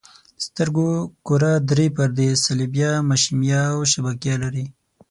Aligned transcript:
د 0.35 0.39
سترګو 0.47 0.89
کره 1.27 1.53
درې 1.69 1.87
پردې 1.95 2.29
صلبیه، 2.45 2.91
مشیمیه 3.09 3.61
او 3.73 3.79
شبکیه 3.91 4.35
لري. 4.43 4.65